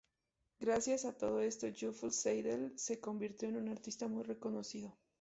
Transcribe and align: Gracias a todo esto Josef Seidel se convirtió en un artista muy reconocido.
Gracias 0.59 1.05
a 1.05 1.15
todo 1.15 1.41
esto 1.41 1.67
Josef 1.79 2.11
Seidel 2.11 2.71
se 2.75 2.99
convirtió 2.99 3.49
en 3.49 3.57
un 3.57 3.69
artista 3.69 4.07
muy 4.07 4.23
reconocido. 4.23 4.97